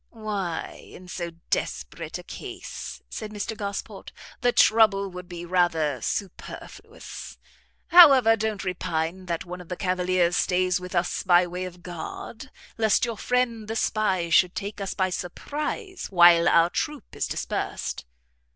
"Why 0.09 0.89
in 0.95 1.07
so 1.07 1.29
desperate 1.51 2.17
a 2.17 2.23
case," 2.23 3.03
said 3.07 3.29
Mr 3.29 3.55
Gosport, 3.55 4.11
"the 4.41 4.51
trouble 4.51 5.11
would 5.11 5.29
be 5.29 5.45
rather 5.45 6.01
superfluous. 6.01 7.37
However, 7.89 8.35
don't 8.35 8.63
repine 8.63 9.27
that 9.27 9.45
one 9.45 9.61
of 9.61 9.69
the 9.69 9.77
cavaliers 9.77 10.35
stays 10.35 10.79
with 10.79 10.95
us 10.95 11.21
by 11.21 11.45
way 11.45 11.65
of 11.65 11.83
guard, 11.83 12.49
lest 12.79 13.05
your 13.05 13.15
friend 13.15 13.67
the 13.67 13.75
spy 13.75 14.31
should 14.31 14.55
take 14.55 14.81
us 14.81 14.95
by 14.95 15.11
surprize 15.11 16.07
while 16.07 16.49
our 16.49 16.71
troop 16.71 17.15
is 17.15 17.27
dispersed." 17.27 18.03